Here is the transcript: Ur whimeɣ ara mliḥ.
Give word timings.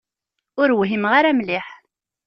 Ur 0.61 0.69
whimeɣ 0.77 1.11
ara 1.19 1.37
mliḥ. 1.37 1.67